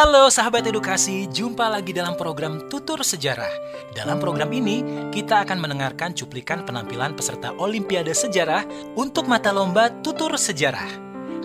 Halo 0.00 0.32
sahabat 0.32 0.64
edukasi, 0.64 1.28
jumpa 1.28 1.68
lagi 1.68 1.92
dalam 1.92 2.16
program 2.16 2.72
Tutur 2.72 3.04
Sejarah. 3.04 3.52
Dalam 3.92 4.16
program 4.16 4.48
ini, 4.48 4.80
kita 5.12 5.44
akan 5.44 5.60
mendengarkan 5.60 6.16
cuplikan 6.16 6.64
penampilan 6.64 7.12
peserta 7.12 7.52
Olimpiade 7.60 8.16
Sejarah 8.16 8.64
untuk 8.96 9.28
mata 9.28 9.52
lomba 9.52 9.92
Tutur 10.00 10.32
Sejarah. 10.40 10.88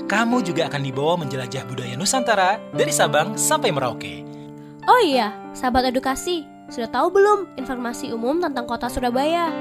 Kamu 0.07 0.39
juga 0.39 0.71
akan 0.71 0.87
dibawa 0.87 1.19
menjelajah 1.19 1.67
budaya 1.67 1.99
Nusantara 1.99 2.55
dari 2.71 2.95
Sabang 2.95 3.35
sampai 3.35 3.75
Merauke. 3.75 4.23
Oh 4.87 5.03
iya, 5.03 5.35
sahabat 5.51 5.91
edukasi, 5.91 6.47
sudah 6.71 6.87
tahu 6.87 7.11
belum 7.11 7.59
informasi 7.59 8.15
umum 8.15 8.39
tentang 8.39 8.71
kota 8.71 8.87
Surabaya? 8.87 9.51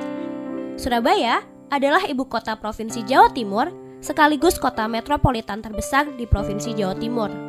Surabaya 0.78 1.42
adalah 1.66 2.06
ibu 2.06 2.30
kota 2.30 2.55
Provinsi 2.55 3.02
Jawa 3.02 3.34
Timur, 3.34 3.74
sekaligus 3.98 4.55
kota 4.55 4.86
metropolitan 4.86 5.66
terbesar 5.66 6.14
di 6.14 6.30
Provinsi 6.30 6.78
Jawa 6.78 6.94
Timur. 6.94 7.43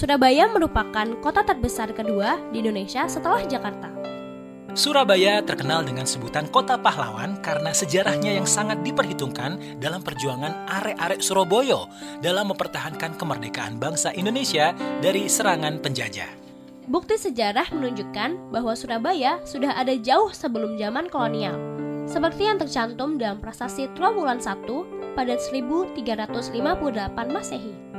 Surabaya 0.00 0.48
merupakan 0.48 1.12
kota 1.20 1.44
terbesar 1.44 1.92
kedua 1.92 2.40
di 2.56 2.64
Indonesia 2.64 3.04
setelah 3.04 3.44
Jakarta. 3.44 3.92
Surabaya 4.72 5.44
terkenal 5.44 5.84
dengan 5.84 6.08
sebutan 6.08 6.48
kota 6.48 6.80
pahlawan 6.80 7.36
karena 7.44 7.68
sejarahnya 7.68 8.32
yang 8.32 8.48
sangat 8.48 8.80
diperhitungkan 8.80 9.60
dalam 9.76 10.00
perjuangan 10.00 10.56
arek-arek 10.72 11.20
Surabaya 11.20 11.84
dalam 12.24 12.48
mempertahankan 12.48 13.12
kemerdekaan 13.20 13.76
bangsa 13.76 14.08
Indonesia 14.16 14.72
dari 15.04 15.28
serangan 15.28 15.76
penjajah. 15.84 16.32
Bukti 16.88 17.20
sejarah 17.20 17.68
menunjukkan 17.68 18.56
bahwa 18.56 18.72
Surabaya 18.72 19.36
sudah 19.44 19.76
ada 19.76 19.92
jauh 20.00 20.32
sebelum 20.32 20.80
zaman 20.80 21.12
kolonial, 21.12 21.60
seperti 22.08 22.48
yang 22.48 22.56
tercantum 22.56 23.20
dalam 23.20 23.36
prasasti 23.36 23.92
Trawulan 23.92 24.40
I 24.40 24.56
pada 25.12 25.36
1358 25.36 26.40
Masehi. 27.36 27.89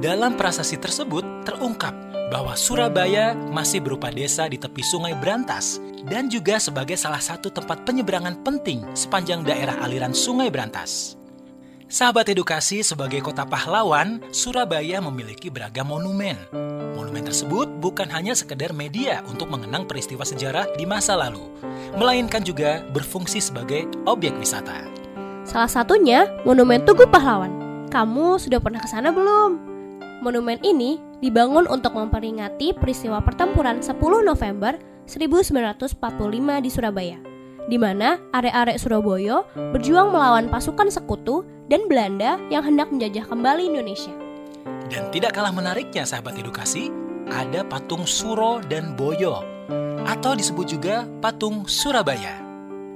Dalam 0.00 0.32
prasasti 0.32 0.80
tersebut 0.80 1.44
terungkap 1.44 1.92
bahwa 2.32 2.56
Surabaya 2.56 3.36
masih 3.36 3.84
berupa 3.84 4.08
desa 4.08 4.48
di 4.48 4.56
tepi 4.56 4.80
Sungai 4.80 5.12
Brantas 5.12 5.76
dan 6.08 6.32
juga 6.32 6.56
sebagai 6.56 6.96
salah 6.96 7.20
satu 7.20 7.52
tempat 7.52 7.84
penyeberangan 7.84 8.40
penting 8.40 8.80
sepanjang 8.96 9.44
daerah 9.44 9.76
aliran 9.84 10.16
Sungai 10.16 10.48
Brantas. 10.48 11.20
Sahabat 11.84 12.32
edukasi 12.32 12.80
sebagai 12.80 13.20
kota 13.20 13.44
pahlawan, 13.44 14.24
Surabaya 14.32 15.04
memiliki 15.04 15.52
beragam 15.52 15.92
monumen. 15.92 16.38
Monumen 16.96 17.28
tersebut 17.28 17.68
bukan 17.68 18.08
hanya 18.08 18.32
sekedar 18.32 18.72
media 18.72 19.20
untuk 19.28 19.52
mengenang 19.52 19.84
peristiwa 19.84 20.24
sejarah 20.24 20.64
di 20.80 20.88
masa 20.88 21.12
lalu, 21.12 21.44
melainkan 22.00 22.40
juga 22.40 22.80
berfungsi 22.96 23.44
sebagai 23.44 23.84
objek 24.08 24.32
wisata. 24.40 24.80
Salah 25.44 25.68
satunya 25.68 26.24
Monumen 26.48 26.88
Tugu 26.88 27.04
Pahlawan. 27.04 27.52
Kamu 27.92 28.40
sudah 28.40 28.64
pernah 28.64 28.80
ke 28.80 28.88
sana 28.88 29.12
belum? 29.12 29.69
Monumen 30.20 30.60
ini 30.60 31.00
dibangun 31.24 31.64
untuk 31.64 31.96
memperingati 31.96 32.76
peristiwa 32.76 33.24
pertempuran 33.24 33.80
10 33.80 33.96
November 34.20 34.76
1945 35.08 35.96
di 36.60 36.68
Surabaya, 36.68 37.18
di 37.64 37.80
mana 37.80 38.20
arek-arek 38.36 38.76
Surabaya 38.76 39.40
berjuang 39.72 40.12
melawan 40.12 40.52
pasukan 40.52 40.92
sekutu 40.92 41.48
dan 41.72 41.88
Belanda 41.88 42.36
yang 42.52 42.60
hendak 42.60 42.92
menjajah 42.92 43.24
kembali 43.32 43.72
Indonesia. 43.72 44.12
Dan 44.92 45.08
tidak 45.08 45.40
kalah 45.40 45.56
menariknya 45.56 46.04
sahabat 46.04 46.36
edukasi, 46.36 46.92
ada 47.32 47.64
patung 47.64 48.04
Suro 48.04 48.60
dan 48.60 48.92
Boyo, 48.92 49.40
atau 50.04 50.36
disebut 50.36 50.66
juga 50.68 51.08
patung 51.24 51.64
Surabaya. 51.64 52.44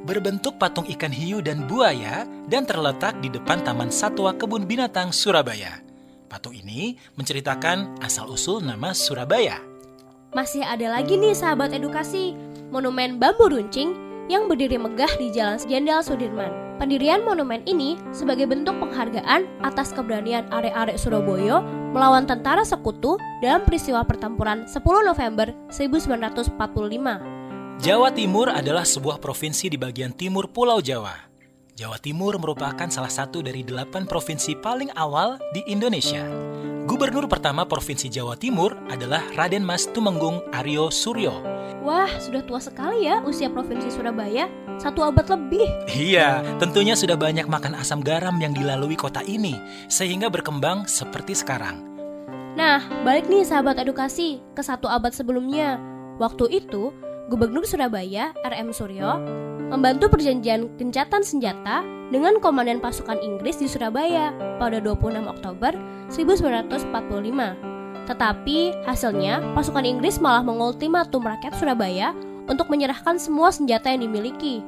Berbentuk 0.04 0.60
patung 0.60 0.84
ikan 0.84 1.08
hiu 1.08 1.40
dan 1.40 1.64
buaya 1.64 2.28
dan 2.52 2.68
terletak 2.68 3.16
di 3.24 3.32
depan 3.32 3.64
Taman 3.64 3.88
Satwa 3.88 4.36
Kebun 4.36 4.68
Binatang 4.68 5.08
Surabaya. 5.08 5.83
Patung 6.34 6.58
ini 6.58 6.98
menceritakan 7.14 8.02
asal-usul 8.02 8.58
nama 8.58 8.90
Surabaya. 8.90 9.62
Masih 10.34 10.66
ada 10.66 10.90
lagi 10.90 11.14
nih 11.14 11.30
sahabat 11.30 11.70
edukasi, 11.70 12.34
Monumen 12.74 13.22
Bambu 13.22 13.46
Runcing 13.46 13.94
yang 14.26 14.50
berdiri 14.50 14.74
megah 14.74 15.14
di 15.14 15.30
Jalan 15.30 15.62
Jenderal 15.62 16.02
Sudirman. 16.02 16.50
Pendirian 16.82 17.22
monumen 17.22 17.62
ini 17.70 17.94
sebagai 18.10 18.50
bentuk 18.50 18.74
penghargaan 18.82 19.46
atas 19.62 19.94
keberanian 19.94 20.50
arek-arek 20.50 20.98
Surabaya 20.98 21.62
melawan 21.94 22.26
tentara 22.26 22.66
sekutu 22.66 23.14
dalam 23.38 23.62
peristiwa 23.62 24.02
pertempuran 24.02 24.66
10 24.66 24.82
November 25.06 25.54
1945. 25.70 26.58
Jawa 27.78 28.10
Timur 28.10 28.50
adalah 28.50 28.82
sebuah 28.82 29.22
provinsi 29.22 29.70
di 29.70 29.78
bagian 29.78 30.10
timur 30.10 30.50
Pulau 30.50 30.82
Jawa. 30.82 31.33
Jawa 31.74 31.98
Timur 31.98 32.38
merupakan 32.38 32.86
salah 32.86 33.10
satu 33.10 33.42
dari 33.42 33.66
delapan 33.66 34.06
provinsi 34.06 34.54
paling 34.62 34.94
awal 34.94 35.42
di 35.50 35.58
Indonesia. 35.66 36.22
Gubernur 36.86 37.26
pertama 37.26 37.66
Provinsi 37.66 38.06
Jawa 38.06 38.38
Timur 38.38 38.78
adalah 38.86 39.26
Raden 39.34 39.66
Mas 39.66 39.90
Tumenggung 39.90 40.38
Aryo 40.54 40.94
Suryo. 40.94 41.34
Wah, 41.82 42.06
sudah 42.22 42.46
tua 42.46 42.62
sekali 42.62 43.10
ya 43.10 43.18
usia 43.26 43.50
Provinsi 43.50 43.90
Surabaya, 43.90 44.46
satu 44.78 45.02
abad 45.02 45.26
lebih. 45.34 45.66
Iya, 45.90 46.46
tentunya 46.62 46.94
sudah 46.94 47.18
banyak 47.18 47.50
makan 47.50 47.74
asam 47.74 48.06
garam 48.06 48.38
yang 48.38 48.54
dilalui 48.54 48.94
kota 48.94 49.26
ini, 49.26 49.58
sehingga 49.90 50.30
berkembang 50.30 50.86
seperti 50.86 51.34
sekarang. 51.34 51.82
Nah, 52.54 52.86
balik 53.02 53.26
nih 53.26 53.42
sahabat 53.42 53.82
edukasi 53.82 54.38
ke 54.54 54.62
satu 54.62 54.86
abad 54.86 55.10
sebelumnya. 55.10 55.82
Waktu 56.22 56.54
itu, 56.54 56.94
Gubernur 57.24 57.64
Surabaya, 57.64 58.36
RM 58.44 58.68
Suryo, 58.76 59.16
membantu 59.72 60.12
perjanjian 60.12 60.68
gencatan 60.76 61.24
senjata 61.24 61.80
dengan 62.12 62.36
Komandan 62.36 62.84
Pasukan 62.84 63.16
Inggris 63.16 63.56
di 63.56 63.64
Surabaya 63.64 64.28
pada 64.60 64.76
26 64.76 65.24
Oktober 65.24 65.72
1945. 66.12 68.04
Tetapi 68.04 68.58
hasilnya, 68.84 69.40
pasukan 69.56 69.88
Inggris 69.88 70.20
malah 70.20 70.44
mengultimatum 70.44 71.24
rakyat 71.24 71.56
Surabaya 71.56 72.12
untuk 72.44 72.68
menyerahkan 72.68 73.16
semua 73.16 73.48
senjata 73.48 73.88
yang 73.88 74.04
dimiliki. 74.04 74.60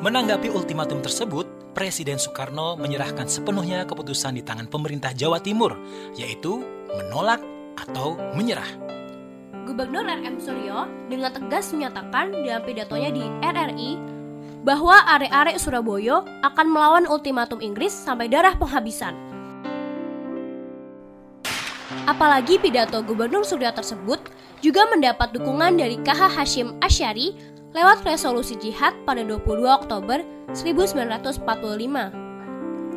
Menanggapi 0.00 0.48
ultimatum 0.48 1.04
tersebut, 1.04 1.44
Presiden 1.76 2.16
Soekarno 2.16 2.80
menyerahkan 2.80 3.28
sepenuhnya 3.28 3.84
keputusan 3.84 4.32
di 4.32 4.40
tangan 4.40 4.64
pemerintah 4.64 5.12
Jawa 5.12 5.44
Timur, 5.44 5.76
yaitu 6.16 6.64
menolak 6.88 7.44
atau 7.76 8.16
menyerah. 8.32 8.99
Gubernur 9.70 10.02
RM 10.02 10.42
Suryo 10.42 10.90
dengan 11.06 11.30
tegas 11.30 11.70
menyatakan 11.70 12.34
dalam 12.42 12.66
pidatonya 12.66 13.14
di 13.14 13.22
RRI 13.38 13.92
bahwa 14.66 14.98
arek-arek 15.14 15.62
Surabaya 15.62 16.26
akan 16.42 16.66
melawan 16.74 17.06
ultimatum 17.06 17.62
Inggris 17.62 17.94
sampai 17.94 18.26
darah 18.26 18.58
penghabisan. 18.58 19.14
Apalagi 22.10 22.58
pidato 22.58 22.98
Gubernur 23.06 23.46
Suryo 23.46 23.70
tersebut 23.70 24.18
juga 24.58 24.90
mendapat 24.90 25.30
dukungan 25.38 25.78
dari 25.78 26.02
KH 26.02 26.34
Hashim 26.34 26.74
Asyari 26.82 27.38
lewat 27.70 28.02
resolusi 28.02 28.58
jihad 28.58 28.98
pada 29.06 29.22
22 29.22 29.70
Oktober 29.70 30.26
1945. 30.50 32.29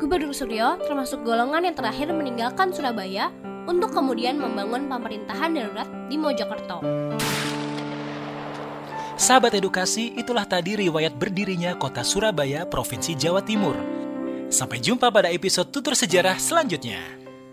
Gubernur 0.00 0.32
Suryo 0.32 0.80
termasuk 0.80 1.28
golongan 1.28 1.68
yang 1.68 1.76
terakhir 1.76 2.08
meninggalkan 2.08 2.72
Surabaya 2.72 3.28
untuk 3.68 3.92
kemudian 3.92 4.40
membangun 4.40 4.88
pemerintahan 4.88 5.52
darurat 5.52 5.88
di 6.08 6.16
Mojokerto. 6.16 6.80
Sahabat 9.16 9.56
edukasi, 9.56 10.12
itulah 10.12 10.44
tadi 10.44 10.76
riwayat 10.76 11.16
berdirinya 11.16 11.72
kota 11.80 12.04
Surabaya, 12.04 12.68
Provinsi 12.68 13.16
Jawa 13.16 13.40
Timur. 13.40 13.72
Sampai 14.52 14.76
jumpa 14.76 15.08
pada 15.08 15.32
episode 15.32 15.72
tutur 15.72 15.96
sejarah 15.96 16.36
selanjutnya. 16.36 17.00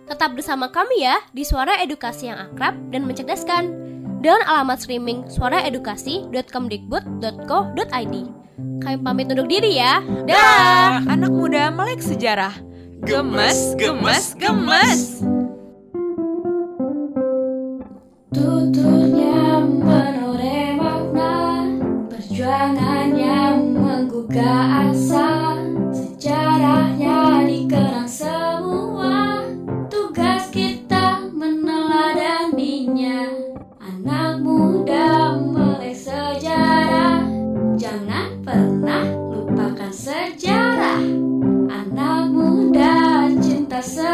Tetap 0.04 0.36
bersama 0.36 0.68
kami 0.68 1.08
ya 1.08 1.24
di 1.32 1.48
Suara 1.48 1.80
Edukasi 1.80 2.28
yang 2.28 2.52
akrab 2.52 2.76
dan 2.92 3.08
mencerdaskan 3.08 3.72
dengan 4.20 4.44
alamat 4.44 4.84
streaming 4.84 5.24
suaraedukasi.kemdikbud.co.id. 5.32 8.16
Kami 8.84 8.98
pamit 9.00 9.32
undur 9.32 9.48
diri 9.48 9.80
ya. 9.80 10.04
Dah, 10.28 11.00
anak 11.08 11.32
muda 11.32 11.72
melek 11.72 12.04
sejarah. 12.04 12.60
Gemes, 13.08 13.72
gemes, 13.80 14.36
gemes. 14.36 15.24
Tuturnya 18.36 19.03
coração. 43.84 44.13